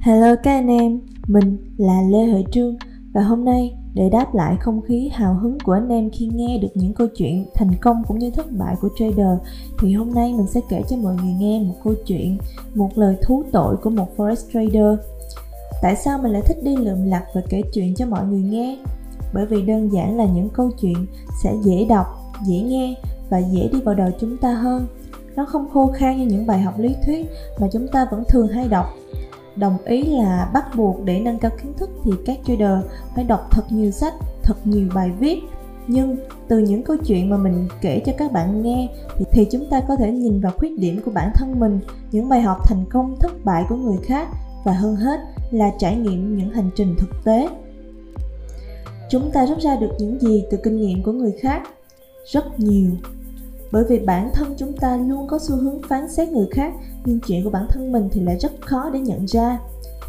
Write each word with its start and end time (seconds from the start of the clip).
Hello 0.00 0.34
các 0.42 0.50
anh 0.50 0.68
em, 0.68 1.00
mình 1.26 1.56
là 1.76 2.02
Lê 2.02 2.26
Huệ 2.26 2.44
Trương 2.52 2.76
và 3.12 3.22
hôm 3.22 3.44
nay 3.44 3.74
để 3.94 4.08
đáp 4.08 4.34
lại 4.34 4.56
không 4.60 4.80
khí 4.80 5.10
hào 5.12 5.34
hứng 5.34 5.58
của 5.64 5.72
anh 5.72 5.88
em 5.88 6.10
khi 6.10 6.30
nghe 6.34 6.58
được 6.58 6.68
những 6.74 6.94
câu 6.94 7.06
chuyện 7.16 7.46
thành 7.54 7.70
công 7.80 8.02
cũng 8.08 8.18
như 8.18 8.30
thất 8.30 8.52
bại 8.52 8.74
của 8.80 8.88
trader 8.98 9.38
thì 9.80 9.92
hôm 9.92 10.14
nay 10.14 10.32
mình 10.32 10.46
sẽ 10.46 10.60
kể 10.68 10.82
cho 10.88 10.96
mọi 10.96 11.14
người 11.14 11.32
nghe 11.32 11.60
một 11.62 11.74
câu 11.84 11.94
chuyện, 12.06 12.38
một 12.74 12.88
lời 12.94 13.16
thú 13.22 13.44
tội 13.52 13.76
của 13.76 13.90
một 13.90 14.08
forex 14.16 14.34
trader. 14.52 14.98
Tại 15.82 15.96
sao 15.96 16.18
mình 16.18 16.32
lại 16.32 16.42
thích 16.46 16.58
đi 16.62 16.76
lượm 16.76 17.02
lặt 17.04 17.24
và 17.34 17.40
kể 17.48 17.62
chuyện 17.72 17.94
cho 17.94 18.06
mọi 18.06 18.26
người 18.26 18.42
nghe? 18.42 18.78
Bởi 19.34 19.46
vì 19.46 19.62
đơn 19.62 19.92
giản 19.92 20.16
là 20.16 20.24
những 20.24 20.48
câu 20.48 20.70
chuyện 20.80 21.06
sẽ 21.42 21.54
dễ 21.62 21.86
đọc, 21.88 22.06
dễ 22.46 22.60
nghe 22.60 22.94
và 23.30 23.38
dễ 23.38 23.68
đi 23.72 23.80
vào 23.80 23.94
đầu 23.94 24.10
chúng 24.20 24.36
ta 24.36 24.52
hơn. 24.52 24.86
Nó 25.36 25.44
không 25.44 25.68
khô 25.72 25.92
khan 25.94 26.16
như 26.16 26.26
những 26.26 26.46
bài 26.46 26.60
học 26.60 26.78
lý 26.78 26.94
thuyết 27.06 27.26
mà 27.60 27.68
chúng 27.72 27.88
ta 27.88 28.06
vẫn 28.10 28.24
thường 28.28 28.48
hay 28.48 28.68
đọc 28.68 28.86
đồng 29.58 29.78
ý 29.84 30.02
là 30.02 30.50
bắt 30.54 30.64
buộc 30.76 31.04
để 31.04 31.20
nâng 31.20 31.38
cao 31.38 31.50
kiến 31.62 31.72
thức 31.78 31.90
thì 32.04 32.12
các 32.26 32.38
trader 32.46 32.84
phải 33.14 33.24
đọc 33.24 33.48
thật 33.50 33.64
nhiều 33.70 33.90
sách 33.90 34.14
thật 34.42 34.56
nhiều 34.64 34.88
bài 34.94 35.10
viết. 35.18 35.40
Nhưng 35.86 36.16
từ 36.48 36.58
những 36.58 36.82
câu 36.82 36.96
chuyện 37.06 37.30
mà 37.30 37.36
mình 37.36 37.68
kể 37.80 38.02
cho 38.06 38.12
các 38.18 38.32
bạn 38.32 38.62
nghe 38.62 38.88
thì, 39.16 39.24
thì 39.32 39.46
chúng 39.50 39.66
ta 39.70 39.80
có 39.80 39.96
thể 39.96 40.12
nhìn 40.12 40.40
vào 40.40 40.52
khuyết 40.56 40.78
điểm 40.78 41.00
của 41.04 41.10
bản 41.10 41.30
thân 41.34 41.60
mình 41.60 41.80
những 42.10 42.28
bài 42.28 42.40
học 42.40 42.58
thành 42.64 42.84
công 42.90 43.16
thất 43.20 43.44
bại 43.44 43.64
của 43.68 43.76
người 43.76 43.98
khác 44.02 44.28
và 44.64 44.72
hơn 44.72 44.96
hết 44.96 45.20
là 45.50 45.70
trải 45.78 45.96
nghiệm 45.96 46.36
những 46.36 46.50
hành 46.50 46.70
trình 46.76 46.94
thực 46.98 47.10
tế. 47.24 47.48
Chúng 49.10 49.30
ta 49.30 49.46
rút 49.46 49.58
ra 49.60 49.76
được 49.76 49.90
những 49.98 50.20
gì 50.20 50.44
từ 50.50 50.58
kinh 50.64 50.76
nghiệm 50.76 51.02
của 51.02 51.12
người 51.12 51.32
khác? 51.40 51.62
Rất 52.32 52.60
nhiều 52.60 52.90
bởi 53.72 53.84
vì 53.88 53.98
bản 53.98 54.30
thân 54.34 54.54
chúng 54.58 54.72
ta 54.76 54.96
luôn 54.96 55.26
có 55.26 55.38
xu 55.38 55.56
hướng 55.56 55.82
phán 55.82 56.08
xét 56.08 56.28
người 56.28 56.46
khác, 56.50 56.72
nhưng 57.04 57.20
chuyện 57.26 57.44
của 57.44 57.50
bản 57.50 57.66
thân 57.70 57.92
mình 57.92 58.08
thì 58.12 58.20
lại 58.20 58.36
rất 58.40 58.52
khó 58.60 58.90
để 58.90 59.00
nhận 59.00 59.26
ra. 59.26 59.58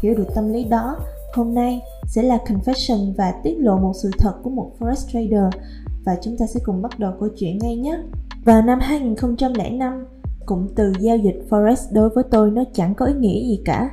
Hiểu 0.02 0.14
được 0.14 0.26
tâm 0.34 0.52
lý 0.52 0.64
đó, 0.64 0.96
hôm 1.34 1.54
nay 1.54 1.80
sẽ 2.06 2.22
là 2.22 2.38
confession 2.46 3.14
và 3.16 3.32
tiết 3.42 3.56
lộ 3.58 3.78
một 3.78 3.92
sự 4.02 4.10
thật 4.18 4.34
của 4.42 4.50
một 4.50 4.72
forex 4.78 4.94
trader 4.94 5.62
và 6.04 6.16
chúng 6.22 6.36
ta 6.36 6.46
sẽ 6.46 6.60
cùng 6.64 6.82
bắt 6.82 6.98
đầu 6.98 7.12
câu 7.20 7.28
chuyện 7.36 7.58
ngay 7.58 7.76
nhé. 7.76 7.98
Vào 8.44 8.62
năm 8.62 8.78
2005 8.80 10.06
cụm 10.46 10.68
từ 10.76 10.92
giao 11.00 11.16
dịch 11.16 11.46
forex 11.50 11.76
đối 11.92 12.08
với 12.08 12.24
tôi 12.30 12.50
nó 12.50 12.64
chẳng 12.72 12.94
có 12.94 13.06
ý 13.06 13.14
nghĩa 13.14 13.40
gì 13.48 13.60
cả. 13.64 13.90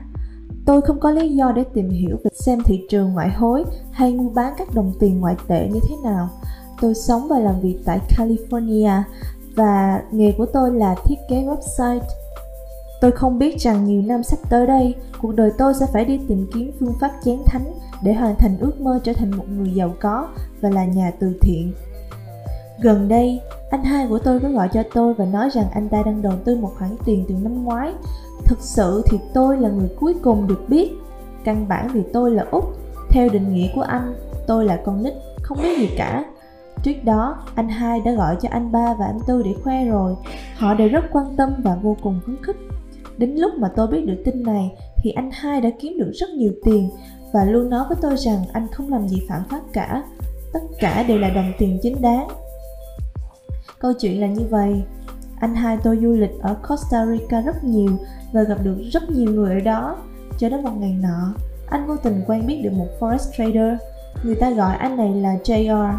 Tôi 0.65 0.81
không 0.81 0.99
có 0.99 1.11
lý 1.11 1.35
do 1.35 1.51
để 1.51 1.63
tìm 1.73 1.89
hiểu 1.89 2.17
về 2.23 2.29
xem 2.33 2.59
thị 2.65 2.81
trường 2.89 3.13
ngoại 3.13 3.29
hối 3.29 3.63
hay 3.91 4.13
mua 4.13 4.29
bán 4.29 4.53
các 4.57 4.67
đồng 4.73 4.93
tiền 4.99 5.19
ngoại 5.19 5.35
tệ 5.47 5.67
như 5.67 5.79
thế 5.89 5.95
nào. 6.03 6.29
Tôi 6.81 6.95
sống 6.95 7.27
và 7.29 7.39
làm 7.39 7.61
việc 7.61 7.77
tại 7.85 7.99
california 8.17 9.01
và 9.57 10.01
nghề 10.11 10.31
của 10.31 10.45
tôi 10.45 10.71
là 10.71 10.95
thiết 11.05 11.15
kế 11.29 11.35
website. 11.35 11.99
Tôi 13.01 13.11
không 13.11 13.39
biết 13.39 13.59
rằng 13.59 13.85
nhiều 13.85 14.01
năm 14.01 14.23
sắp 14.23 14.39
tới 14.49 14.67
đây, 14.67 14.95
cuộc 15.21 15.31
đời 15.35 15.51
tôi 15.57 15.73
sẽ 15.73 15.85
phải 15.93 16.05
đi 16.05 16.19
tìm 16.27 16.47
kiếm 16.53 16.71
phương 16.79 16.93
pháp 17.01 17.11
chén 17.25 17.37
thánh 17.45 17.73
để 18.03 18.13
hoàn 18.13 18.35
thành 18.35 18.57
ước 18.59 18.81
mơ 18.81 18.99
trở 19.03 19.13
thành 19.13 19.31
một 19.37 19.45
người 19.49 19.73
giàu 19.73 19.93
có 19.99 20.27
và 20.61 20.69
là 20.69 20.85
nhà 20.85 21.11
từ 21.19 21.33
thiện. 21.41 21.73
Gần 22.81 23.07
đây, 23.07 23.41
anh 23.69 23.83
hai 23.83 24.07
của 24.07 24.19
tôi 24.19 24.39
có 24.39 24.49
gọi 24.49 24.69
cho 24.73 24.83
tôi 24.93 25.13
và 25.13 25.25
nói 25.25 25.49
rằng 25.49 25.65
anh 25.73 25.89
ta 25.89 26.03
đang 26.05 26.21
đầu 26.21 26.33
tư 26.45 26.55
một 26.55 26.71
khoản 26.77 26.91
tiền 27.05 27.25
từ 27.29 27.35
năm 27.41 27.63
ngoái. 27.63 27.93
Thực 28.45 28.59
sự 28.61 29.03
thì 29.09 29.17
tôi 29.33 29.57
là 29.57 29.69
người 29.69 29.89
cuối 29.99 30.15
cùng 30.23 30.47
được 30.47 30.65
biết. 30.67 30.91
Căn 31.43 31.67
bản 31.67 31.87
vì 31.93 32.01
tôi 32.13 32.31
là 32.31 32.45
Úc. 32.51 32.65
Theo 33.09 33.29
định 33.29 33.53
nghĩa 33.53 33.67
của 33.75 33.81
anh, 33.81 34.15
tôi 34.47 34.65
là 34.65 34.81
con 34.85 35.03
nít, 35.03 35.13
không 35.41 35.57
biết 35.61 35.77
gì 35.77 35.89
cả 35.97 36.25
Trước 36.87 37.03
đó, 37.03 37.37
anh 37.55 37.69
hai 37.69 38.01
đã 38.01 38.11
gọi 38.11 38.37
cho 38.41 38.49
anh 38.51 38.71
ba 38.71 38.93
và 38.99 39.05
anh 39.05 39.19
tư 39.27 39.41
để 39.45 39.53
khoe 39.63 39.85
rồi. 39.85 40.15
Họ 40.55 40.73
đều 40.73 40.87
rất 40.87 41.05
quan 41.11 41.35
tâm 41.37 41.49
và 41.63 41.75
vô 41.75 41.97
cùng 42.01 42.19
phấn 42.25 42.37
khích. 42.43 42.55
Đến 43.17 43.35
lúc 43.35 43.51
mà 43.57 43.67
tôi 43.75 43.87
biết 43.87 44.05
được 44.05 44.21
tin 44.25 44.43
này 44.43 44.71
thì 45.03 45.11
anh 45.11 45.29
hai 45.33 45.61
đã 45.61 45.69
kiếm 45.79 45.97
được 45.99 46.11
rất 46.13 46.29
nhiều 46.29 46.51
tiền 46.65 46.89
và 47.33 47.43
luôn 47.43 47.69
nói 47.69 47.85
với 47.89 47.97
tôi 48.01 48.17
rằng 48.17 48.39
anh 48.53 48.67
không 48.71 48.89
làm 48.89 49.07
gì 49.07 49.17
phạm 49.29 49.41
pháp 49.49 49.61
cả. 49.73 50.03
Tất 50.53 50.59
cả 50.79 51.03
đều 51.07 51.17
là 51.17 51.29
đồng 51.29 51.51
tiền 51.57 51.79
chính 51.81 52.01
đáng. 52.01 52.27
Câu 53.79 53.93
chuyện 53.99 54.21
là 54.21 54.27
như 54.27 54.43
vậy. 54.49 54.83
Anh 55.39 55.55
hai 55.55 55.77
tôi 55.83 55.99
du 56.01 56.13
lịch 56.13 56.39
ở 56.41 56.55
Costa 56.69 57.05
Rica 57.05 57.41
rất 57.41 57.63
nhiều 57.63 57.91
và 58.33 58.43
gặp 58.43 58.57
được 58.63 58.77
rất 58.91 59.09
nhiều 59.09 59.31
người 59.31 59.53
ở 59.53 59.59
đó. 59.59 59.97
Cho 60.37 60.49
đến 60.49 60.63
một 60.63 60.73
ngày 60.79 60.97
nọ, 61.01 61.33
anh 61.69 61.87
vô 61.87 61.95
tình 61.97 62.21
quen 62.27 62.47
biết 62.47 62.61
được 62.63 62.73
một 62.73 62.87
forest 62.99 63.31
trader. 63.37 63.79
Người 64.23 64.35
ta 64.35 64.49
gọi 64.49 64.75
anh 64.75 64.97
này 64.97 65.13
là 65.13 65.35
JR 65.43 65.93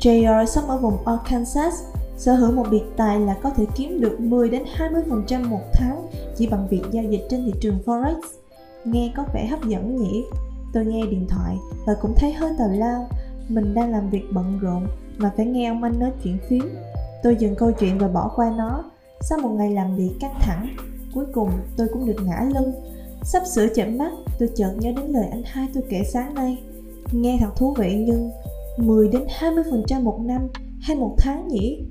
JR 0.00 0.44
sống 0.46 0.68
ở 0.68 0.78
vùng 0.78 1.06
Arkansas, 1.06 1.74
sở 2.16 2.34
hữu 2.34 2.52
một 2.52 2.66
biệt 2.70 2.82
tài 2.96 3.20
là 3.20 3.36
có 3.42 3.50
thể 3.50 3.64
kiếm 3.76 4.00
được 4.00 4.20
10 4.20 4.48
đến 4.48 4.62
20% 4.76 5.48
một 5.48 5.60
tháng 5.72 6.06
chỉ 6.36 6.46
bằng 6.46 6.68
việc 6.68 6.82
giao 6.90 7.04
dịch 7.04 7.26
trên 7.30 7.44
thị 7.44 7.52
trường 7.60 7.78
Forex. 7.86 8.14
Nghe 8.84 9.12
có 9.16 9.24
vẻ 9.34 9.46
hấp 9.46 9.64
dẫn 9.64 9.96
nhỉ? 9.96 10.24
Tôi 10.72 10.84
nghe 10.84 11.06
điện 11.06 11.26
thoại 11.28 11.56
và 11.86 11.94
cũng 12.02 12.14
thấy 12.16 12.32
hơi 12.32 12.52
tào 12.58 12.68
lao. 12.68 13.08
Mình 13.48 13.74
đang 13.74 13.92
làm 13.92 14.10
việc 14.10 14.24
bận 14.32 14.58
rộn 14.62 14.86
mà 15.16 15.32
phải 15.36 15.46
nghe 15.46 15.68
ông 15.68 15.82
anh 15.82 15.98
nói 15.98 16.12
chuyện 16.24 16.38
phím. 16.48 16.74
Tôi 17.22 17.36
dừng 17.36 17.54
câu 17.54 17.72
chuyện 17.72 17.98
và 17.98 18.08
bỏ 18.08 18.32
qua 18.36 18.52
nó. 18.58 18.84
Sau 19.20 19.38
một 19.38 19.50
ngày 19.50 19.70
làm 19.70 19.96
việc 19.96 20.10
căng 20.20 20.34
thẳng, 20.40 20.68
cuối 21.14 21.24
cùng 21.34 21.50
tôi 21.76 21.88
cũng 21.92 22.06
được 22.06 22.22
ngã 22.26 22.48
lưng. 22.54 22.72
Sắp 23.22 23.42
sửa 23.46 23.66
chậm 23.74 23.98
mắt, 23.98 24.12
tôi 24.38 24.50
chợt 24.56 24.72
nhớ 24.78 24.92
đến 24.96 25.06
lời 25.06 25.26
anh 25.30 25.42
hai 25.46 25.68
tôi 25.74 25.82
kể 25.88 26.02
sáng 26.12 26.34
nay. 26.34 26.62
Nghe 27.12 27.36
thật 27.40 27.50
thú 27.56 27.74
vị 27.78 28.04
nhưng 28.06 28.30
10 28.78 29.08
đến 29.08 29.22
20% 29.40 30.02
một 30.02 30.20
năm 30.24 30.48
hay 30.80 30.96
một 30.96 31.14
tháng 31.18 31.48
nhỉ? 31.48 31.84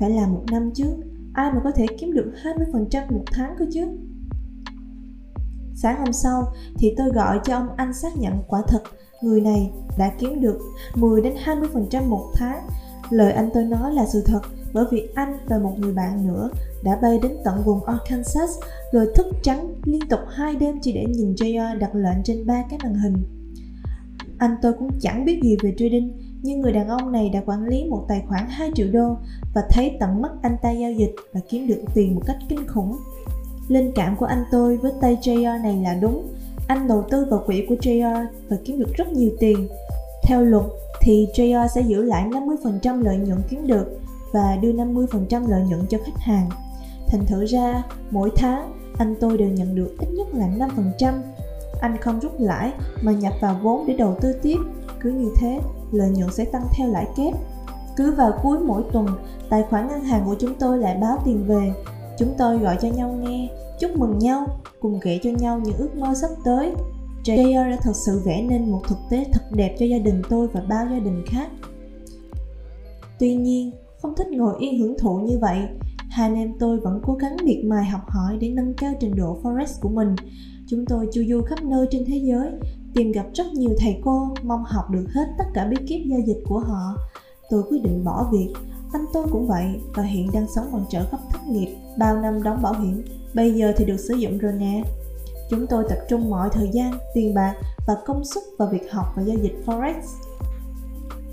Phải 0.00 0.10
là 0.10 0.26
một 0.26 0.42
năm 0.50 0.70
chứ, 0.74 0.84
ai 1.32 1.52
mà 1.52 1.60
có 1.64 1.70
thể 1.70 1.86
kiếm 1.98 2.12
được 2.12 2.32
20% 2.42 3.12
một 3.12 3.24
tháng 3.32 3.54
cơ 3.58 3.64
chứ? 3.72 3.86
Sáng 5.74 5.98
hôm 5.98 6.12
sau 6.12 6.52
thì 6.78 6.94
tôi 6.96 7.10
gọi 7.10 7.40
cho 7.44 7.56
ông 7.56 7.68
anh 7.76 7.94
xác 7.94 8.16
nhận 8.16 8.34
quả 8.48 8.62
thật 8.68 8.82
người 9.22 9.40
này 9.40 9.72
đã 9.98 10.12
kiếm 10.18 10.40
được 10.40 10.58
10 10.94 11.20
đến 11.20 11.34
20% 11.44 12.08
một 12.08 12.32
tháng. 12.34 12.66
Lời 13.10 13.32
anh 13.32 13.50
tôi 13.54 13.64
nói 13.64 13.94
là 13.94 14.06
sự 14.06 14.22
thật 14.26 14.40
bởi 14.72 14.84
vì 14.90 15.08
anh 15.14 15.38
và 15.46 15.58
một 15.58 15.74
người 15.78 15.92
bạn 15.92 16.26
nữa 16.26 16.50
đã 16.84 16.98
bay 17.02 17.18
đến 17.22 17.32
tận 17.44 17.62
vùng 17.64 17.84
Arkansas 17.84 18.50
rồi 18.92 19.06
thức 19.14 19.26
trắng 19.42 19.74
liên 19.84 20.08
tục 20.10 20.20
hai 20.28 20.56
đêm 20.56 20.78
chỉ 20.82 20.92
để 20.92 21.04
nhìn 21.08 21.34
JR 21.34 21.78
đặt 21.78 21.94
lệnh 21.94 22.22
trên 22.24 22.46
ba 22.46 22.64
cái 22.70 22.78
màn 22.82 22.94
hình. 22.94 23.41
Anh 24.38 24.56
tôi 24.62 24.72
cũng 24.72 24.90
chẳng 25.00 25.24
biết 25.24 25.40
gì 25.42 25.56
về 25.62 25.74
trading, 25.78 26.12
nhưng 26.42 26.60
người 26.60 26.72
đàn 26.72 26.88
ông 26.88 27.12
này 27.12 27.30
đã 27.30 27.42
quản 27.46 27.64
lý 27.64 27.84
một 27.84 28.04
tài 28.08 28.22
khoản 28.28 28.46
2 28.48 28.70
triệu 28.74 28.86
đô 28.92 29.16
và 29.54 29.62
thấy 29.70 29.96
tận 30.00 30.22
mắt 30.22 30.32
anh 30.42 30.56
ta 30.62 30.70
giao 30.70 30.92
dịch 30.92 31.14
và 31.32 31.40
kiếm 31.48 31.66
được 31.66 31.82
tiền 31.94 32.14
một 32.14 32.22
cách 32.26 32.36
kinh 32.48 32.66
khủng. 32.66 32.96
Linh 33.68 33.92
cảm 33.94 34.16
của 34.16 34.26
anh 34.26 34.44
tôi 34.52 34.76
với 34.76 34.92
tay 35.00 35.18
JR 35.22 35.62
này 35.62 35.76
là 35.82 35.94
đúng. 35.94 36.28
Anh 36.68 36.88
đầu 36.88 37.04
tư 37.10 37.26
vào 37.30 37.42
quỹ 37.46 37.66
của 37.68 37.74
JR 37.74 38.26
và 38.48 38.56
kiếm 38.64 38.78
được 38.78 38.94
rất 38.94 39.12
nhiều 39.12 39.30
tiền. 39.40 39.68
Theo 40.22 40.44
luật 40.44 40.64
thì 41.00 41.28
JR 41.34 41.68
sẽ 41.68 41.80
giữ 41.80 42.02
lại 42.02 42.28
50% 42.30 43.02
lợi 43.02 43.16
nhuận 43.16 43.38
kiếm 43.50 43.66
được 43.66 44.00
và 44.32 44.56
đưa 44.62 44.72
50% 44.72 45.48
lợi 45.48 45.62
nhuận 45.68 45.80
cho 45.88 45.98
khách 46.04 46.18
hàng. 46.18 46.48
Thành 47.08 47.26
thử 47.26 47.46
ra, 47.46 47.82
mỗi 48.10 48.30
tháng 48.36 48.72
anh 48.98 49.14
tôi 49.20 49.38
đều 49.38 49.48
nhận 49.48 49.74
được 49.74 49.96
ít 49.98 50.08
nhất 50.12 50.34
là 50.34 50.48
5% 50.98 51.14
anh 51.82 51.96
không 51.96 52.20
rút 52.20 52.32
lãi 52.38 52.72
mà 53.02 53.12
nhập 53.12 53.32
vào 53.40 53.60
vốn 53.62 53.86
để 53.86 53.96
đầu 53.96 54.16
tư 54.20 54.32
tiếp. 54.42 54.56
Cứ 55.00 55.10
như 55.10 55.30
thế, 55.36 55.60
lợi 55.92 56.10
nhuận 56.10 56.32
sẽ 56.32 56.44
tăng 56.44 56.66
theo 56.76 56.88
lãi 56.88 57.06
kép. 57.16 57.34
Cứ 57.96 58.12
vào 58.12 58.32
cuối 58.42 58.58
mỗi 58.58 58.82
tuần, 58.92 59.06
tài 59.50 59.62
khoản 59.62 59.88
ngân 59.88 60.00
hàng 60.00 60.24
của 60.24 60.36
chúng 60.38 60.54
tôi 60.54 60.78
lại 60.78 60.98
báo 61.00 61.18
tiền 61.24 61.44
về. 61.46 61.72
Chúng 62.18 62.34
tôi 62.38 62.58
gọi 62.58 62.76
cho 62.82 62.88
nhau 62.88 63.12
nghe, 63.12 63.48
chúc 63.80 63.90
mừng 63.96 64.18
nhau, 64.18 64.46
cùng 64.80 65.00
kể 65.02 65.20
cho 65.22 65.30
nhau 65.30 65.60
những 65.64 65.76
ước 65.76 65.96
mơ 65.96 66.14
sắp 66.14 66.30
tới. 66.44 66.72
JR 67.24 67.70
đã 67.70 67.76
thật 67.82 67.96
sự 68.06 68.22
vẽ 68.24 68.42
nên 68.42 68.70
một 68.70 68.80
thực 68.88 68.98
tế 69.10 69.26
thật 69.32 69.42
đẹp 69.50 69.76
cho 69.78 69.86
gia 69.86 69.98
đình 69.98 70.22
tôi 70.28 70.48
và 70.48 70.60
bao 70.68 70.86
gia 70.90 70.98
đình 70.98 71.24
khác. 71.26 71.48
Tuy 73.18 73.34
nhiên, 73.34 73.70
không 74.02 74.14
thích 74.16 74.26
ngồi 74.26 74.54
yên 74.58 74.80
hưởng 74.80 74.98
thụ 74.98 75.18
như 75.18 75.38
vậy 75.40 75.58
hai 76.12 76.28
anh 76.28 76.34
em 76.34 76.52
tôi 76.58 76.80
vẫn 76.80 77.00
cố 77.06 77.14
gắng 77.14 77.36
miệt 77.44 77.64
mài 77.64 77.84
học 77.84 78.00
hỏi 78.08 78.36
để 78.40 78.48
nâng 78.48 78.74
cao 78.74 78.92
trình 79.00 79.16
độ 79.16 79.38
forex 79.42 79.66
của 79.80 79.88
mình 79.88 80.16
Chúng 80.72 80.86
tôi 80.86 81.08
chu 81.12 81.22
du 81.28 81.42
khắp 81.42 81.62
nơi 81.62 81.86
trên 81.90 82.04
thế 82.06 82.16
giới, 82.16 82.50
tìm 82.94 83.12
gặp 83.12 83.26
rất 83.34 83.46
nhiều 83.52 83.70
thầy 83.78 84.00
cô, 84.04 84.34
mong 84.42 84.64
học 84.64 84.90
được 84.90 85.06
hết 85.14 85.26
tất 85.38 85.44
cả 85.54 85.66
bí 85.66 85.76
kíp 85.86 86.00
giao 86.06 86.20
dịch 86.26 86.42
của 86.48 86.58
họ. 86.58 86.96
Tôi 87.50 87.62
quyết 87.70 87.82
định 87.82 88.04
bỏ 88.04 88.28
việc, 88.32 88.52
anh 88.92 89.04
tôi 89.12 89.26
cũng 89.30 89.48
vậy 89.48 89.80
và 89.94 90.02
hiện 90.02 90.30
đang 90.32 90.46
sống 90.54 90.66
bằng 90.72 90.84
trợ 90.88 91.04
cấp 91.10 91.20
thất 91.30 91.40
nghiệp, 91.48 91.76
bao 91.98 92.20
năm 92.20 92.42
đóng 92.42 92.62
bảo 92.62 92.72
hiểm, 92.72 93.04
bây 93.34 93.54
giờ 93.54 93.72
thì 93.76 93.84
được 93.84 93.96
sử 93.96 94.14
dụng 94.14 94.38
rồi 94.38 94.52
nè. 94.52 94.82
Chúng 95.50 95.66
tôi 95.66 95.84
tập 95.88 95.98
trung 96.08 96.30
mọi 96.30 96.48
thời 96.52 96.70
gian, 96.72 96.92
tiền 97.14 97.34
bạc 97.34 97.54
và 97.86 97.94
công 98.06 98.24
sức 98.24 98.42
vào 98.58 98.68
việc 98.72 98.92
học 98.92 99.06
và 99.16 99.22
giao 99.22 99.36
dịch 99.42 99.62
Forex. 99.66 100.00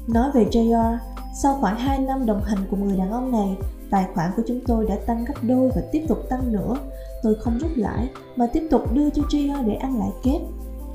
Nói 0.07 0.31
về 0.33 0.45
JR, 0.51 0.97
sau 1.41 1.57
khoảng 1.61 1.77
2 1.77 1.99
năm 1.99 2.25
đồng 2.25 2.43
hành 2.43 2.59
cùng 2.69 2.87
người 2.87 2.97
đàn 2.97 3.11
ông 3.11 3.31
này, 3.31 3.57
tài 3.89 4.05
khoản 4.13 4.31
của 4.37 4.43
chúng 4.47 4.59
tôi 4.67 4.85
đã 4.89 4.95
tăng 5.05 5.25
gấp 5.25 5.33
đôi 5.41 5.71
và 5.75 5.81
tiếp 5.91 6.05
tục 6.07 6.29
tăng 6.29 6.51
nữa. 6.51 6.77
Tôi 7.23 7.35
không 7.35 7.57
rút 7.59 7.71
lãi 7.75 8.09
mà 8.35 8.47
tiếp 8.53 8.67
tục 8.71 8.93
đưa 8.93 9.09
cho 9.09 9.23
JR 9.23 9.65
để 9.67 9.73
ăn 9.73 9.99
lãi 9.99 10.09
kép. 10.23 10.41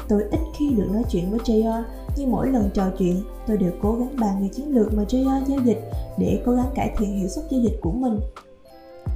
Tôi 0.08 0.22
ít 0.30 0.40
khi 0.58 0.70
được 0.70 0.86
nói 0.92 1.02
chuyện 1.10 1.30
với 1.30 1.40
JR, 1.40 1.82
nhưng 2.16 2.30
mỗi 2.30 2.48
lần 2.48 2.70
trò 2.74 2.90
chuyện, 2.98 3.22
tôi 3.46 3.56
đều 3.56 3.72
cố 3.82 3.94
gắng 3.94 4.16
bàn 4.20 4.42
về 4.42 4.48
chiến 4.48 4.74
lược 4.74 4.94
mà 4.94 5.02
JR 5.02 5.44
giao 5.44 5.58
dịch 5.64 5.80
để 6.18 6.42
cố 6.46 6.52
gắng 6.52 6.70
cải 6.74 6.94
thiện 6.98 7.18
hiệu 7.18 7.28
suất 7.28 7.44
giao 7.50 7.60
dịch 7.60 7.78
của 7.80 7.90
mình. 7.92 8.20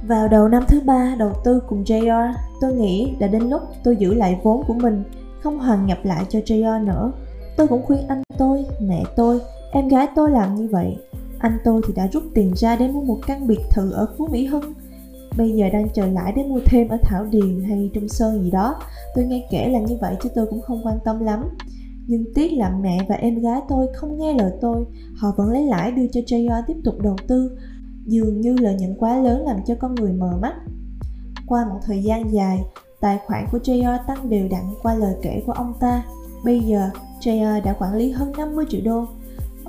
Vào 0.07 0.27
đầu 0.27 0.47
năm 0.47 0.63
thứ 0.67 0.81
ba 0.85 1.15
đầu 1.19 1.31
tư 1.43 1.61
cùng 1.69 1.83
JR, 1.83 2.33
tôi 2.61 2.73
nghĩ 2.73 3.15
đã 3.19 3.27
đến 3.27 3.49
lúc 3.49 3.61
tôi 3.83 3.95
giữ 3.95 4.13
lại 4.13 4.39
vốn 4.43 4.63
của 4.67 4.73
mình, 4.73 5.03
không 5.41 5.59
hoàn 5.59 5.85
nhập 5.85 5.97
lại 6.03 6.25
cho 6.29 6.39
JR 6.39 6.85
nữa. 6.85 7.11
Tôi 7.57 7.67
cũng 7.67 7.85
khuyên 7.85 8.07
anh 8.07 8.23
tôi, 8.37 8.65
mẹ 8.81 9.03
tôi, 9.15 9.39
em 9.71 9.87
gái 9.87 10.07
tôi 10.15 10.31
làm 10.31 10.55
như 10.55 10.67
vậy. 10.71 10.97
Anh 11.39 11.57
tôi 11.63 11.81
thì 11.87 11.93
đã 11.93 12.07
rút 12.07 12.23
tiền 12.33 12.53
ra 12.55 12.75
để 12.75 12.87
mua 12.87 13.01
một 13.01 13.19
căn 13.27 13.47
biệt 13.47 13.59
thự 13.71 13.91
ở 13.91 14.07
Phú 14.17 14.27
Mỹ 14.31 14.45
Hưng. 14.45 14.73
Bây 15.37 15.51
giờ 15.51 15.69
đang 15.73 15.89
chờ 15.93 16.05
lãi 16.05 16.33
để 16.35 16.43
mua 16.43 16.59
thêm 16.65 16.87
ở 16.87 16.97
Thảo 17.01 17.25
Điền 17.25 17.63
hay 17.63 17.91
Trung 17.93 18.07
Sơn 18.07 18.43
gì 18.43 18.51
đó. 18.51 18.75
Tôi 19.15 19.25
nghe 19.25 19.47
kể 19.51 19.69
là 19.69 19.79
như 19.79 19.97
vậy 20.01 20.15
chứ 20.23 20.29
tôi 20.35 20.45
cũng 20.49 20.61
không 20.61 20.85
quan 20.85 20.99
tâm 21.05 21.19
lắm. 21.19 21.43
Nhưng 22.07 22.33
tiếc 22.35 22.53
là 22.53 22.69
mẹ 22.81 22.97
và 23.09 23.15
em 23.15 23.41
gái 23.41 23.61
tôi 23.69 23.87
không 23.95 24.19
nghe 24.19 24.33
lời 24.33 24.51
tôi, 24.61 24.85
họ 25.15 25.33
vẫn 25.37 25.49
lấy 25.49 25.65
lãi 25.65 25.91
đưa 25.91 26.07
cho 26.11 26.21
JR 26.21 26.63
tiếp 26.67 26.77
tục 26.83 26.95
đầu 27.01 27.15
tư. 27.27 27.57
Dường 28.05 28.41
như 28.41 28.55
lợi 28.59 28.75
nhuận 28.75 28.95
quá 28.99 29.17
lớn 29.17 29.45
làm 29.45 29.57
cho 29.65 29.75
con 29.79 29.95
người 29.95 30.11
mờ 30.11 30.37
mắt. 30.41 30.53
Qua 31.47 31.65
một 31.69 31.79
thời 31.85 32.03
gian 32.03 32.33
dài, 32.33 32.63
tài 33.01 33.19
khoản 33.25 33.45
của 33.51 33.57
JR 33.57 33.97
tăng 34.07 34.29
đều 34.29 34.47
đặn 34.51 34.63
qua 34.83 34.95
lời 34.95 35.15
kể 35.21 35.43
của 35.45 35.51
ông 35.51 35.73
ta. 35.79 36.03
Bây 36.43 36.59
giờ, 36.59 36.89
JR 37.21 37.63
đã 37.63 37.73
quản 37.79 37.93
lý 37.93 38.11
hơn 38.11 38.31
50 38.37 38.65
triệu 38.69 38.81
đô. 38.83 39.05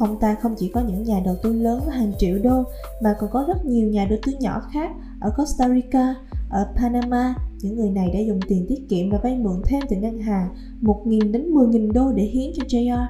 Ông 0.01 0.19
ta 0.21 0.37
không 0.43 0.55
chỉ 0.59 0.69
có 0.69 0.81
những 0.81 1.03
nhà 1.03 1.21
đầu 1.25 1.37
tư 1.43 1.53
lớn 1.53 1.81
với 1.85 1.97
hàng 1.97 2.13
triệu 2.19 2.39
đô 2.43 2.63
mà 3.03 3.15
còn 3.21 3.31
có 3.31 3.45
rất 3.49 3.65
nhiều 3.65 3.89
nhà 3.89 4.07
đầu 4.11 4.19
tư 4.27 4.33
nhỏ 4.41 4.63
khác 4.73 4.91
ở 5.21 5.31
Costa 5.37 5.69
Rica, 5.69 6.15
ở 6.51 6.69
Panama. 6.77 7.35
Những 7.63 7.77
người 7.77 7.91
này 7.91 8.11
đã 8.15 8.21
dùng 8.21 8.41
tiền 8.49 8.67
tiết 8.69 8.89
kiệm 8.89 9.11
và 9.11 9.19
vay 9.23 9.37
mượn 9.37 9.63
thêm 9.65 9.83
từ 9.91 9.97
ngân 9.97 10.19
hàng 10.19 10.49
1.000 10.83 11.33
đến 11.33 11.51
10.000 11.51 11.93
đô 11.93 12.13
để 12.13 12.23
hiến 12.23 12.51
cho 12.57 12.65
JR. 12.65 13.07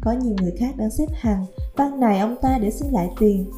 Có 0.00 0.12
nhiều 0.12 0.36
người 0.40 0.52
khác 0.58 0.76
đang 0.76 0.90
xếp 0.90 1.06
hàng 1.12 1.46
van 1.76 2.00
nài 2.00 2.18
ông 2.18 2.36
ta 2.42 2.58
để 2.62 2.70
xin 2.70 2.92
lại 2.92 3.10
tiền. 3.20 3.50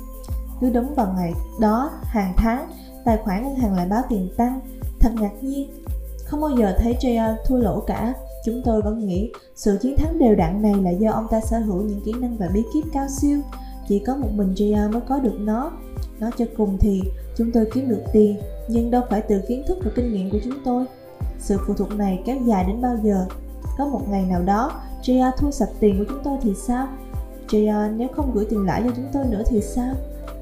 Cứ 0.61 0.71
đúng 0.71 0.95
vào 0.95 1.13
ngày 1.17 1.33
đó, 1.61 1.91
hàng 2.03 2.33
tháng, 2.37 2.71
tài 3.05 3.17
khoản 3.17 3.43
ngân 3.43 3.55
hàng 3.55 3.75
lại 3.75 3.87
báo 3.91 4.03
tiền 4.09 4.29
tăng. 4.37 4.61
Thật 5.01 5.11
ngạc 5.21 5.43
nhiên, 5.43 5.71
không 6.25 6.41
bao 6.41 6.51
giờ 6.51 6.75
thấy 6.79 6.97
JR 7.01 7.37
thua 7.47 7.57
lỗ 7.57 7.81
cả. 7.81 8.15
Chúng 8.45 8.63
tôi 8.65 8.83
vẫn 8.83 9.07
nghĩ 9.07 9.31
sự 9.55 9.79
chiến 9.81 9.97
thắng 9.97 10.19
đều 10.19 10.35
đặn 10.35 10.63
này 10.63 10.75
là 10.83 10.91
do 10.91 11.11
ông 11.11 11.27
ta 11.31 11.41
sở 11.41 11.59
hữu 11.59 11.83
những 11.83 12.01
kỹ 12.05 12.13
năng 12.21 12.37
và 12.37 12.49
bí 12.55 12.63
kíp 12.75 12.85
cao 12.93 13.07
siêu. 13.21 13.41
Chỉ 13.89 13.99
có 13.99 14.17
một 14.17 14.29
mình 14.35 14.55
JR 14.55 14.93
mới 14.93 15.01
có 15.09 15.19
được 15.19 15.37
nó. 15.41 15.73
Nói 16.21 16.31
cho 16.39 16.45
cùng 16.57 16.79
thì 16.81 17.03
chúng 17.37 17.53
tôi 17.53 17.67
kiếm 17.75 17.89
được 17.89 18.03
tiền, 18.13 18.39
nhưng 18.69 18.91
đâu 18.91 19.03
phải 19.11 19.23
từ 19.23 19.41
kiến 19.49 19.63
thức 19.69 19.79
và 19.85 19.91
kinh 19.95 20.13
nghiệm 20.13 20.31
của 20.31 20.39
chúng 20.45 20.59
tôi. 20.65 20.85
Sự 21.39 21.59
phụ 21.67 21.75
thuộc 21.75 21.97
này 21.97 22.23
kéo 22.27 22.37
dài 22.47 22.65
đến 22.65 22.81
bao 22.81 22.97
giờ? 23.03 23.27
Có 23.79 23.87
một 23.87 24.09
ngày 24.09 24.25
nào 24.27 24.43
đó, 24.43 24.73
JR 25.03 25.33
thu 25.39 25.51
sạch 25.51 25.71
tiền 25.81 25.99
của 25.99 26.05
chúng 26.09 26.23
tôi 26.25 26.39
thì 26.43 26.55
sao? 26.55 26.89
JR 27.49 27.97
nếu 27.97 28.09
không 28.09 28.31
gửi 28.35 28.47
tiền 28.51 28.67
lãi 28.67 28.83
cho 28.85 28.91
chúng 28.97 29.09
tôi 29.13 29.25
nữa 29.31 29.43
thì 29.47 29.61
sao? 29.61 29.95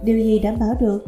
Điều 0.03 0.19
gì 0.19 0.39
đảm 0.39 0.59
bảo 0.61 0.75
được? 0.81 1.05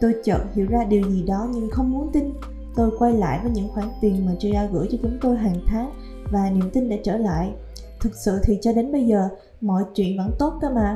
Tôi 0.00 0.14
chợt 0.24 0.38
hiểu 0.54 0.66
ra 0.66 0.84
điều 0.84 1.10
gì 1.10 1.22
đó 1.22 1.48
nhưng 1.54 1.70
không 1.70 1.90
muốn 1.90 2.10
tin. 2.12 2.32
Tôi 2.76 2.90
quay 2.98 3.12
lại 3.12 3.40
với 3.42 3.50
những 3.50 3.68
khoản 3.68 3.88
tiền 4.00 4.26
mà 4.26 4.32
JR 4.40 4.72
gửi 4.72 4.88
cho 4.90 4.98
chúng 5.02 5.18
tôi 5.20 5.36
hàng 5.36 5.60
tháng 5.66 5.90
và 6.30 6.50
niềm 6.50 6.70
tin 6.72 6.88
đã 6.88 6.96
trở 7.04 7.16
lại. 7.16 7.52
Thực 8.00 8.14
sự 8.14 8.40
thì 8.44 8.58
cho 8.62 8.72
đến 8.72 8.92
bây 8.92 9.06
giờ, 9.06 9.28
mọi 9.60 9.84
chuyện 9.94 10.18
vẫn 10.18 10.30
tốt 10.38 10.58
cơ 10.60 10.70
mà. 10.70 10.94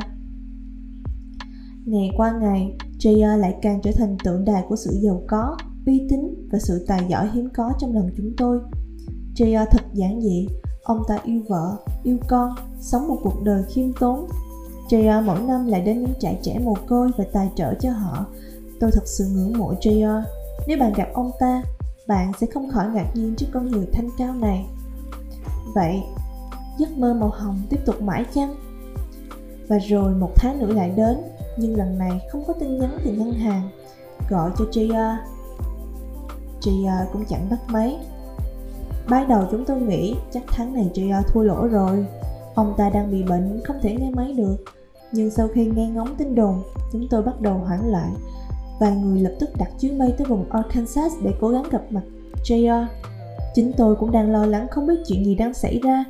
Ngày 1.87 2.11
qua 2.17 2.33
ngày, 2.41 2.77
JR 2.99 3.37
lại 3.37 3.57
càng 3.63 3.81
trở 3.83 3.91
thành 3.97 4.17
tượng 4.25 4.45
đài 4.45 4.65
của 4.69 4.77
sự 4.77 4.91
giàu 5.01 5.23
có, 5.29 5.57
uy 5.87 6.07
tín 6.11 6.49
và 6.53 6.59
sự 6.59 6.85
tài 6.87 7.01
giỏi 7.09 7.31
hiếm 7.33 7.49
có 7.55 7.73
trong 7.79 7.95
lòng 7.95 8.11
chúng 8.17 8.33
tôi. 8.37 8.61
JR 9.37 9.67
thật 9.71 9.83
giản 9.93 10.21
dị, 10.21 10.49
ông 10.83 11.03
ta 11.09 11.19
yêu 11.25 11.43
vợ, 11.49 11.77
yêu 12.03 12.17
con, 12.29 12.55
sống 12.81 13.09
một 13.09 13.19
cuộc 13.23 13.43
đời 13.43 13.63
khiêm 13.69 13.93
tốn. 13.93 14.27
JR 14.89 15.25
mỗi 15.25 15.41
năm 15.41 15.67
lại 15.67 15.81
đến 15.81 16.01
những 16.01 16.15
trại 16.21 16.39
trẻ 16.43 16.59
mồ 16.65 16.75
côi 16.87 17.11
và 17.19 17.25
tài 17.33 17.51
trợ 17.57 17.75
cho 17.81 17.91
họ. 17.91 18.27
Tôi 18.81 18.91
thật 18.95 19.07
sự 19.07 19.25
ngưỡng 19.29 19.59
mộ 19.59 19.75
JR. 19.81 20.23
Nếu 20.67 20.79
bạn 20.79 20.93
gặp 20.93 21.09
ông 21.15 21.31
ta, 21.41 21.63
bạn 22.07 22.33
sẽ 22.41 22.47
không 22.47 22.71
khỏi 22.71 22.87
ngạc 22.95 23.13
nhiên 23.15 23.35
trước 23.37 23.47
con 23.53 23.67
người 23.67 23.87
thanh 23.93 24.09
cao 24.19 24.35
này. 24.35 24.67
Vậy, 25.75 26.03
giấc 26.79 26.99
mơ 26.99 27.15
màu 27.15 27.31
hồng 27.31 27.59
tiếp 27.71 27.81
tục 27.87 28.03
mãi 28.03 28.25
chăng? 28.35 28.55
Và 29.69 29.79
rồi 29.79 30.15
một 30.15 30.31
tháng 30.37 30.59
nữa 30.59 30.73
lại 30.73 30.91
đến, 30.97 31.17
nhưng 31.57 31.77
lần 31.77 31.99
này 31.99 32.21
không 32.33 32.45
có 32.47 32.53
tin 32.53 32.79
nhắn 32.79 32.99
từ 33.05 33.13
ngân 33.13 33.33
hàng. 33.33 33.71
Gọi 34.29 34.51
cho 34.59 34.65
JR. 34.65 35.17
JR 36.61 37.07
cũng 37.13 37.25
chẳng 37.29 37.51
bắt 37.51 37.59
máy. 37.69 37.99
Ban 39.09 39.29
đầu 39.29 39.45
chúng 39.51 39.65
tôi 39.65 39.81
nghĩ 39.81 40.15
chắc 40.33 40.43
tháng 40.47 40.75
này 40.75 40.91
JR 40.95 41.23
thua 41.23 41.43
lỗ 41.43 41.69
rồi. 41.69 42.07
Ông 42.55 42.75
ta 42.77 42.91
đang 42.91 43.11
bị 43.11 43.23
bệnh, 43.23 43.61
không 43.65 43.77
thể 43.83 43.97
nghe 44.01 44.11
máy 44.11 44.33
được. 44.33 44.57
Nhưng 45.13 45.31
sau 45.31 45.49
khi 45.55 45.67
nghe 45.67 45.91
ngóng 45.91 46.17
tin 46.17 46.35
đồn, 46.35 46.63
chúng 46.93 47.07
tôi 47.11 47.23
bắt 47.23 47.41
đầu 47.41 47.59
hoảng 47.59 47.91
loạn. 47.91 48.15
Vài 48.81 48.97
người 48.97 49.21
lập 49.21 49.33
tức 49.41 49.51
đặt 49.59 49.71
chuyến 49.81 49.99
bay 49.99 50.15
tới 50.19 50.27
vùng 50.27 50.51
Arkansas 50.51 51.13
để 51.23 51.35
cố 51.41 51.49
gắng 51.49 51.65
gặp 51.71 51.83
mặt 51.91 52.03
JR. 52.45 52.87
Chính 53.55 53.73
tôi 53.77 53.97
cũng 53.97 54.13
đang 54.13 54.33
lo 54.33 54.47
lắng 54.47 54.67
không 54.71 54.87
biết 54.87 55.03
chuyện 55.07 55.25
gì 55.25 55.35
đang 55.35 55.55
xảy 55.55 55.81
ra. 55.83 56.05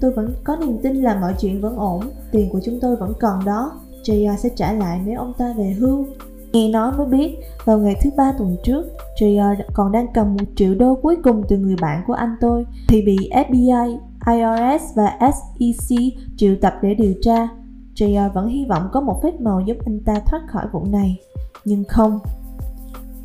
Tôi 0.00 0.10
vẫn 0.10 0.34
có 0.44 0.56
niềm 0.56 0.78
tin 0.82 0.96
là 0.96 1.20
mọi 1.20 1.34
chuyện 1.40 1.60
vẫn 1.60 1.76
ổn, 1.76 2.00
tiền 2.32 2.48
của 2.52 2.60
chúng 2.64 2.80
tôi 2.80 2.96
vẫn 2.96 3.12
còn 3.20 3.44
đó. 3.44 3.72
JR 4.04 4.36
sẽ 4.36 4.48
trả 4.48 4.72
lại 4.72 5.00
nếu 5.06 5.18
ông 5.18 5.32
ta 5.38 5.54
về 5.58 5.76
hưu. 5.78 6.06
Nghe 6.52 6.68
nói 6.68 6.92
mới 6.92 7.06
biết, 7.06 7.36
vào 7.64 7.78
ngày 7.78 7.94
thứ 8.02 8.10
ba 8.16 8.32
tuần 8.38 8.56
trước, 8.64 8.86
JR 9.20 9.56
còn 9.74 9.92
đang 9.92 10.06
cầm 10.14 10.36
một 10.36 10.44
triệu 10.56 10.74
đô 10.74 10.94
cuối 10.94 11.16
cùng 11.24 11.42
từ 11.48 11.58
người 11.58 11.76
bạn 11.80 12.02
của 12.06 12.12
anh 12.12 12.36
tôi 12.40 12.66
thì 12.88 13.02
bị 13.02 13.30
FBI, 13.32 13.98
IRS 14.26 14.84
và 14.96 15.18
SEC 15.20 15.98
triệu 16.36 16.54
tập 16.60 16.74
để 16.82 16.94
điều 16.94 17.14
tra. 17.22 17.48
JR 17.94 18.32
vẫn 18.32 18.48
hy 18.48 18.64
vọng 18.68 18.88
có 18.92 19.00
một 19.00 19.20
phép 19.22 19.40
màu 19.40 19.60
giúp 19.60 19.76
anh 19.86 20.00
ta 20.04 20.14
thoát 20.26 20.40
khỏi 20.48 20.66
vụ 20.72 20.84
này. 20.84 21.20
Nhưng 21.64 21.84
không, 21.84 22.18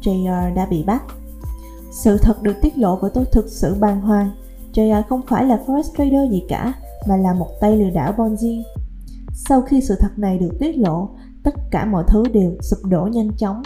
JR 0.02 0.56
đã 0.56 0.68
bị 0.70 0.84
bắt. 0.84 1.04
Sự 1.96 2.18
thật 2.18 2.44
được 2.44 2.54
tiết 2.62 2.78
lộ 2.78 2.96
và 2.96 3.10
tôi 3.10 3.26
thực 3.26 3.50
sự 3.50 3.76
bàng 3.80 4.02
hoàng. 4.02 4.30
JR 4.74 5.04
không 5.10 5.22
phải 5.28 5.46
là 5.46 5.60
forex 5.66 5.84
trader 5.98 6.32
gì 6.32 6.44
cả, 6.50 6.74
mà 7.08 7.18
là 7.18 7.34
một 7.34 7.48
tay 7.62 7.78
lừa 7.78 7.90
đảo 7.90 8.14
Ponzi. 8.18 8.64
Sau 9.34 9.62
khi 9.62 9.82
sự 9.82 9.96
thật 10.00 10.10
này 10.18 10.38
được 10.38 10.52
tiết 10.60 10.78
lộ, 10.78 11.10
tất 11.44 11.56
cả 11.72 11.86
mọi 11.86 12.04
thứ 12.08 12.24
đều 12.34 12.52
sụp 12.62 12.80
đổ 12.86 13.08
nhanh 13.12 13.32
chóng. 13.38 13.62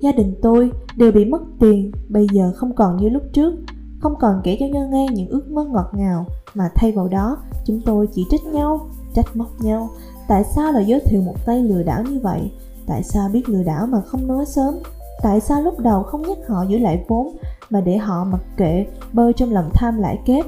Gia 0.00 0.12
đình 0.12 0.34
tôi 0.42 0.70
đều 0.96 1.12
bị 1.12 1.24
mất 1.24 1.42
tiền, 1.60 1.92
bây 2.08 2.26
giờ 2.32 2.52
không 2.56 2.74
còn 2.74 2.96
như 2.96 3.08
lúc 3.08 3.22
trước, 3.32 3.54
không 4.00 4.14
còn 4.20 4.40
kể 4.44 4.56
cho 4.60 4.66
nhau 4.66 4.88
nghe 4.92 5.06
những 5.12 5.28
ước 5.28 5.50
mơ 5.50 5.64
ngọt 5.64 5.90
ngào, 5.92 6.26
mà 6.54 6.70
thay 6.74 6.92
vào 6.92 7.08
đó, 7.08 7.36
chúng 7.66 7.80
tôi 7.86 8.08
chỉ 8.12 8.26
trích 8.30 8.44
nhau, 8.44 8.88
trách 9.14 9.36
móc 9.36 9.60
nhau. 9.60 9.90
Tại 10.28 10.44
sao 10.44 10.72
lại 10.72 10.84
giới 10.86 11.00
thiệu 11.00 11.22
một 11.22 11.46
tay 11.46 11.62
lừa 11.62 11.82
đảo 11.82 12.02
như 12.02 12.20
vậy? 12.22 12.52
Tại 12.86 13.02
sao 13.02 13.28
biết 13.28 13.48
lừa 13.48 13.62
đảo 13.62 13.86
mà 13.86 14.00
không 14.00 14.26
nói 14.26 14.46
sớm? 14.46 14.74
Tại 15.22 15.40
sao 15.40 15.62
lúc 15.62 15.78
đầu 15.78 16.02
không 16.02 16.22
nhắc 16.22 16.38
họ 16.48 16.64
giữ 16.68 16.78
lại 16.78 17.04
vốn 17.08 17.36
mà 17.70 17.80
để 17.80 17.96
họ 17.96 18.24
mặc 18.24 18.40
kệ 18.56 18.86
bơi 19.12 19.32
trong 19.32 19.52
lòng 19.52 19.70
tham 19.74 19.98
lãi 19.98 20.18
kép? 20.24 20.46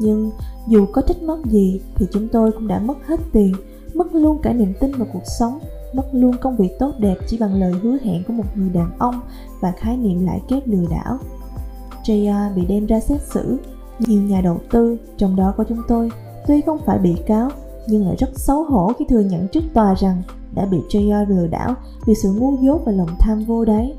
Nhưng 0.00 0.30
dù 0.68 0.86
có 0.86 1.02
trách 1.02 1.22
móc 1.22 1.38
gì 1.44 1.80
thì 1.94 2.06
chúng 2.12 2.28
tôi 2.28 2.52
cũng 2.52 2.68
đã 2.68 2.78
mất 2.78 3.06
hết 3.06 3.20
tiền, 3.32 3.54
mất 3.94 4.14
luôn 4.14 4.38
cả 4.42 4.52
niềm 4.52 4.72
tin 4.80 4.92
vào 4.92 5.08
cuộc 5.12 5.22
sống, 5.38 5.58
mất 5.94 6.06
luôn 6.12 6.36
công 6.40 6.56
việc 6.56 6.78
tốt 6.78 6.92
đẹp 6.98 7.16
chỉ 7.26 7.38
bằng 7.38 7.54
lời 7.54 7.72
hứa 7.82 7.96
hẹn 8.02 8.22
của 8.26 8.32
một 8.32 8.44
người 8.54 8.70
đàn 8.70 8.90
ông 8.98 9.20
và 9.60 9.72
khái 9.72 9.96
niệm 9.96 10.26
lãi 10.26 10.40
kép 10.48 10.62
lừa 10.66 10.84
đảo. 10.90 11.18
JR 12.04 12.54
bị 12.54 12.64
đem 12.66 12.86
ra 12.86 13.00
xét 13.00 13.20
xử, 13.22 13.56
nhiều 13.98 14.22
nhà 14.22 14.40
đầu 14.40 14.60
tư, 14.70 14.96
trong 15.16 15.36
đó 15.36 15.54
có 15.56 15.64
chúng 15.68 15.82
tôi, 15.88 16.10
tuy 16.46 16.60
không 16.60 16.78
phải 16.86 16.98
bị 16.98 17.14
cáo 17.26 17.50
nhưng 17.86 18.06
lại 18.06 18.16
rất 18.18 18.30
xấu 18.34 18.64
hổ 18.64 18.92
khi 18.98 19.04
thừa 19.08 19.20
nhận 19.20 19.48
trước 19.48 19.64
tòa 19.74 19.94
rằng 19.94 20.22
đã 20.54 20.66
bị 20.66 20.78
JR 20.88 21.28
lừa 21.28 21.46
đảo 21.46 21.74
vì 22.06 22.14
sự 22.14 22.32
ngu 22.32 22.56
dốt 22.62 22.80
và 22.84 22.92
lòng 22.92 23.08
tham 23.18 23.44
vô 23.44 23.64
đáy. 23.64 23.94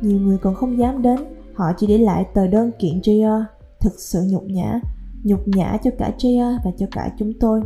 Nhiều 0.00 0.20
người 0.20 0.38
còn 0.38 0.54
không 0.54 0.78
dám 0.78 1.02
đến, 1.02 1.18
họ 1.54 1.72
chỉ 1.76 1.86
để 1.86 1.98
lại 1.98 2.24
tờ 2.34 2.46
đơn 2.46 2.70
kiện 2.78 3.00
JR, 3.00 3.44
thực 3.80 3.92
sự 3.98 4.22
nhục 4.30 4.44
nhã, 4.44 4.80
nhục 5.22 5.48
nhã 5.48 5.76
cho 5.84 5.90
cả 5.98 6.12
JR 6.18 6.58
và 6.64 6.70
cho 6.78 6.86
cả 6.92 7.10
chúng 7.18 7.32
tôi. 7.40 7.60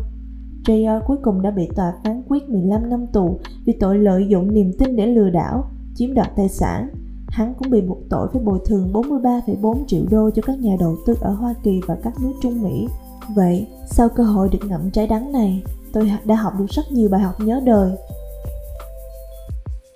JR 0.64 1.00
cuối 1.06 1.16
cùng 1.22 1.42
đã 1.42 1.50
bị 1.50 1.68
tòa 1.76 1.92
phán 2.04 2.22
quyết 2.28 2.48
15 2.48 2.90
năm 2.90 3.06
tù 3.06 3.38
vì 3.64 3.72
tội 3.72 3.98
lợi 3.98 4.26
dụng 4.28 4.54
niềm 4.54 4.72
tin 4.78 4.96
để 4.96 5.06
lừa 5.06 5.30
đảo, 5.30 5.70
chiếm 5.94 6.14
đoạt 6.14 6.36
tài 6.36 6.48
sản. 6.48 6.88
Hắn 7.28 7.54
cũng 7.54 7.70
bị 7.70 7.80
buộc 7.80 7.98
tội 8.10 8.28
phải 8.32 8.42
bồi 8.42 8.58
thường 8.66 8.92
43,4 8.92 9.84
triệu 9.86 10.02
đô 10.10 10.30
cho 10.30 10.42
các 10.42 10.58
nhà 10.58 10.76
đầu 10.80 10.96
tư 11.06 11.14
ở 11.20 11.30
Hoa 11.30 11.54
Kỳ 11.62 11.80
và 11.86 11.96
các 12.02 12.12
nước 12.22 12.32
Trung 12.42 12.62
Mỹ. 12.62 12.88
Vậy, 13.34 13.66
sau 13.86 14.08
cơ 14.08 14.22
hội 14.22 14.48
được 14.48 14.68
ngậm 14.68 14.90
trái 14.90 15.06
đắng 15.06 15.32
này, 15.32 15.62
tôi 15.92 16.12
đã 16.24 16.34
học 16.34 16.52
được 16.58 16.66
rất 16.68 16.92
nhiều 16.92 17.08
bài 17.08 17.20
học 17.20 17.34
nhớ 17.40 17.60
đời. 17.64 17.90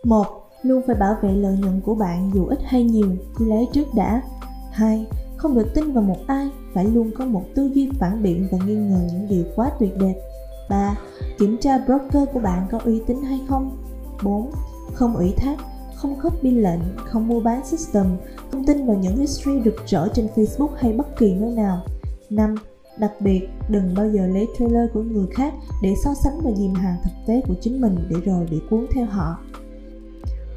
1. 0.04 0.41
Luôn 0.62 0.82
phải 0.86 0.96
bảo 0.96 1.16
vệ 1.22 1.32
lợi 1.32 1.56
nhuận 1.58 1.80
của 1.80 1.94
bạn 1.94 2.30
dù 2.34 2.46
ít 2.46 2.58
hay 2.64 2.84
nhiều, 2.84 3.08
cứ 3.36 3.44
lấy 3.44 3.68
trước 3.72 3.94
đã. 3.94 4.22
Hai, 4.70 5.06
Không 5.36 5.54
được 5.54 5.74
tin 5.74 5.92
vào 5.92 6.02
một 6.02 6.18
ai, 6.26 6.50
phải 6.74 6.84
luôn 6.84 7.10
có 7.18 7.24
một 7.24 7.42
tư 7.54 7.70
duy 7.74 7.90
phản 8.00 8.22
biện 8.22 8.48
và 8.52 8.58
nghi 8.66 8.74
ngờ 8.74 9.00
những 9.12 9.28
điều 9.28 9.44
quá 9.56 9.70
tuyệt 9.78 9.96
đẹp. 10.00 10.14
3. 10.68 10.94
Kiểm 11.38 11.56
tra 11.60 11.78
broker 11.78 12.28
của 12.32 12.40
bạn 12.40 12.66
có 12.70 12.80
uy 12.84 13.02
tín 13.06 13.22
hay 13.22 13.40
không. 13.48 13.76
4. 14.22 14.50
Không 14.94 15.16
ủy 15.16 15.34
thác, 15.36 15.56
không 15.94 16.20
copy 16.22 16.50
lệnh, 16.50 16.80
không 16.96 17.28
mua 17.28 17.40
bán 17.40 17.66
system, 17.66 18.06
không 18.50 18.66
tin 18.66 18.86
vào 18.86 18.96
những 18.96 19.16
history 19.16 19.60
rực 19.64 19.76
rỡ 19.86 20.08
trên 20.14 20.26
Facebook 20.34 20.74
hay 20.76 20.92
bất 20.92 21.16
kỳ 21.18 21.34
nơi 21.34 21.50
nào. 21.50 21.80
5. 22.30 22.54
Đặc 22.98 23.12
biệt, 23.20 23.48
đừng 23.68 23.94
bao 23.94 24.10
giờ 24.10 24.26
lấy 24.26 24.48
trailer 24.58 24.90
của 24.94 25.02
người 25.02 25.26
khác 25.34 25.54
để 25.82 25.94
so 26.04 26.10
sánh 26.24 26.40
và 26.44 26.50
dìm 26.56 26.74
hàng 26.74 26.96
thực 27.04 27.10
tế 27.26 27.42
của 27.48 27.54
chính 27.60 27.80
mình 27.80 27.96
để 28.10 28.16
rồi 28.24 28.46
bị 28.50 28.60
cuốn 28.70 28.86
theo 28.94 29.06
họ. 29.06 29.36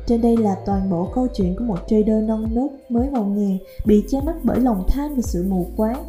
Trên 0.07 0.21
đây 0.21 0.37
là 0.37 0.55
toàn 0.65 0.89
bộ 0.89 1.09
câu 1.13 1.27
chuyện 1.33 1.55
của 1.55 1.63
một 1.63 1.79
trader 1.87 2.23
non 2.23 2.45
nớt 2.51 2.91
mới 2.91 3.09
vào 3.09 3.25
nghề 3.25 3.57
bị 3.85 4.03
che 4.09 4.21
mắt 4.21 4.35
bởi 4.43 4.59
lòng 4.59 4.83
tham 4.87 5.15
và 5.15 5.21
sự 5.21 5.45
mù 5.49 5.67
quáng. 5.77 6.03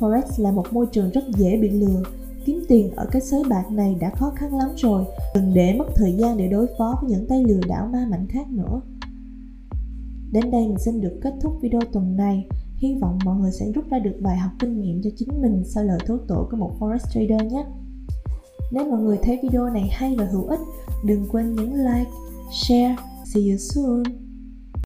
Forex 0.00 0.22
là 0.36 0.50
một 0.50 0.66
môi 0.72 0.86
trường 0.86 1.10
rất 1.10 1.24
dễ 1.36 1.56
bị 1.56 1.68
lừa. 1.70 2.02
Kiếm 2.44 2.64
tiền 2.68 2.90
ở 2.96 3.06
cái 3.12 3.22
sới 3.22 3.42
bạc 3.50 3.64
này 3.70 3.96
đã 4.00 4.10
khó 4.10 4.32
khăn 4.36 4.58
lắm 4.58 4.68
rồi, 4.76 5.04
đừng 5.34 5.54
để 5.54 5.74
mất 5.78 5.84
thời 5.94 6.12
gian 6.12 6.36
để 6.36 6.48
đối 6.48 6.66
phó 6.78 6.98
với 7.02 7.10
những 7.10 7.26
tay 7.26 7.44
lừa 7.44 7.60
đảo 7.68 7.88
ma 7.92 8.06
mạnh 8.10 8.26
khác 8.28 8.46
nữa. 8.50 8.80
Đến 10.32 10.50
đây 10.50 10.68
mình 10.68 10.78
xin 10.78 11.00
được 11.00 11.18
kết 11.22 11.34
thúc 11.40 11.52
video 11.60 11.80
tuần 11.92 12.16
này. 12.16 12.46
Hy 12.76 12.94
vọng 13.00 13.18
mọi 13.24 13.36
người 13.36 13.50
sẽ 13.52 13.72
rút 13.74 13.84
ra 13.90 13.98
được 13.98 14.16
bài 14.20 14.36
học 14.36 14.50
kinh 14.58 14.80
nghiệm 14.80 15.02
cho 15.02 15.10
chính 15.16 15.42
mình 15.42 15.62
sau 15.64 15.84
lời 15.84 15.98
thố 16.06 16.16
tổ 16.28 16.48
của 16.50 16.56
một 16.56 16.72
Forex 16.80 16.98
trader 16.98 17.52
nhé. 17.52 17.64
Nếu 18.72 18.84
mọi 18.90 19.00
người 19.00 19.18
thấy 19.22 19.38
video 19.42 19.70
này 19.70 19.88
hay 19.92 20.16
và 20.18 20.24
hữu 20.24 20.46
ích, 20.46 20.60
đừng 21.04 21.26
quên 21.32 21.54
nhấn 21.54 21.72
like, 21.72 22.10
share. 22.62 22.96
See 23.26 23.40
you 23.40 23.58
soon! 23.58 24.25